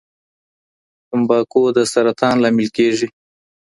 تمباکو 1.07 1.61
د 1.75 1.79
سرطان 1.93 2.35
لامل 2.43 2.67
کیږي. 2.77 3.07